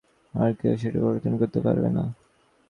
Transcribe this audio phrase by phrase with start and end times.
[0.33, 2.03] আর কেউ সেটা পরিবর্তন করতে পারবে না।